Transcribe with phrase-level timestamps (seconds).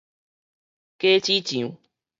[0.97, 1.77] 果子醬